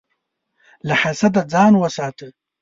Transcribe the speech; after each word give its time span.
له 0.87 0.95
حسده 1.01 1.41
ځان 1.53 1.73
وساته. 1.77 2.27